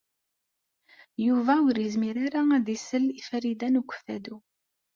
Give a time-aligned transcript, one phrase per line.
[1.25, 4.37] Yuba ur izmir ara ad s-isel i Farida n Ukeffadu.